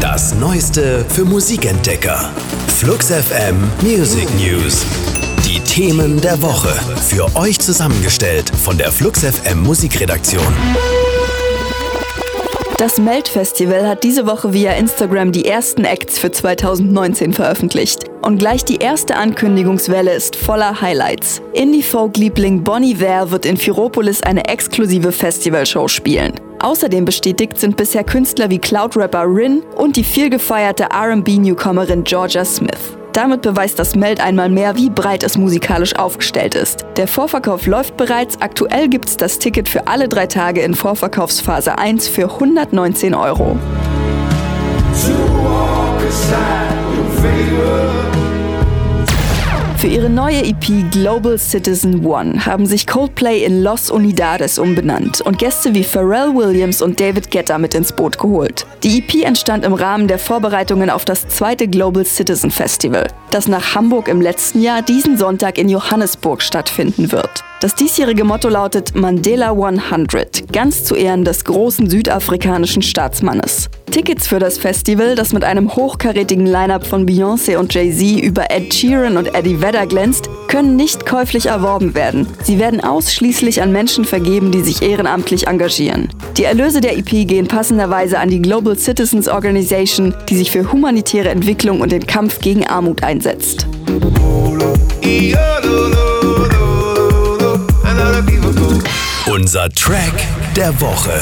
[0.00, 2.30] Das Neueste für Musikentdecker.
[2.76, 4.84] Flux FM Music News.
[5.46, 6.68] Die Themen der Woche.
[7.00, 10.46] Für euch zusammengestellt von der Flux FM Musikredaktion.
[12.78, 18.06] Das Melt-Festival hat diese Woche via Instagram die ersten Acts für 2019 veröffentlicht.
[18.22, 21.40] Und gleich die erste Ankündigungswelle ist voller Highlights.
[21.52, 26.40] Indie-Folk-Liebling Bonnie Ware wird in Firopolis eine exklusive Festivalshow spielen.
[26.62, 32.96] Außerdem bestätigt sind bisher Künstler wie Cloud-Rapper Rin und die vielgefeierte RB-Newcomerin Georgia Smith.
[33.12, 36.86] Damit beweist das Meld einmal mehr, wie breit es musikalisch aufgestellt ist.
[36.96, 38.40] Der Vorverkauf läuft bereits.
[38.40, 43.58] Aktuell gibt es das Ticket für alle drei Tage in Vorverkaufsphase 1 für 119 Euro.
[49.82, 55.38] Für ihre neue EP Global Citizen One haben sich Coldplay in Los Unidades umbenannt und
[55.38, 58.64] Gäste wie Pharrell Williams und David Guetta mit ins Boot geholt.
[58.84, 63.74] Die EP entstand im Rahmen der Vorbereitungen auf das zweite Global Citizen Festival, das nach
[63.74, 67.42] Hamburg im letzten Jahr diesen Sonntag in Johannesburg stattfinden wird.
[67.62, 73.68] Das diesjährige Motto lautet Mandela 100, ganz zu Ehren des großen südafrikanischen Staatsmannes.
[73.92, 78.72] Tickets für das Festival, das mit einem hochkarätigen Line-up von Beyoncé und Jay-Z über Ed
[78.74, 82.26] Sheeran und Eddie Vedder glänzt, können nicht käuflich erworben werden.
[82.42, 86.08] Sie werden ausschließlich an Menschen vergeben, die sich ehrenamtlich engagieren.
[86.36, 91.30] Die Erlöse der EP gehen passenderweise an die Global Citizens Organization, die sich für humanitäre
[91.30, 93.66] Entwicklung und den Kampf gegen Armut einsetzt.
[99.26, 100.14] Unser Track
[100.56, 101.20] der Woche.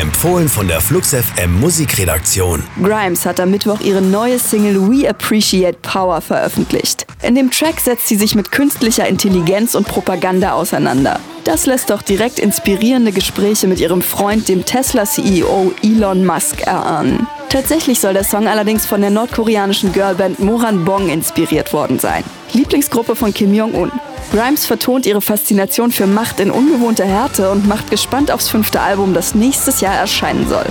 [0.00, 2.62] Empfohlen von der Flux FM Musikredaktion.
[2.82, 7.06] Grimes hat am Mittwoch ihre neue Single We Appreciate Power veröffentlicht.
[7.20, 11.20] In dem Track setzt sie sich mit künstlicher Intelligenz und Propaganda auseinander.
[11.44, 17.26] Das lässt doch direkt inspirierende Gespräche mit ihrem Freund, dem Tesla-CEO Elon Musk, erahnen.
[17.50, 22.24] Tatsächlich soll der Song allerdings von der nordkoreanischen Girlband Moran Bong inspiriert worden sein.
[22.54, 23.92] Lieblingsgruppe von Kim Jong-un.
[24.32, 29.12] Grimes vertont ihre Faszination für Macht in ungewohnter Härte und macht gespannt aufs fünfte Album,
[29.12, 30.64] das nächstes Jahr erscheinen soll.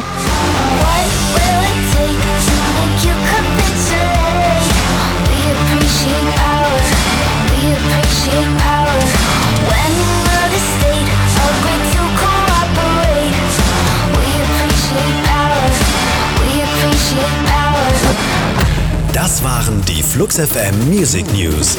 [19.14, 21.78] Das waren die Flux FM Music News.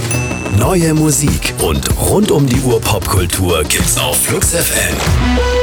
[0.58, 5.61] Neue Musik und rund um die Uhr Popkultur gibt's auf Flux FM.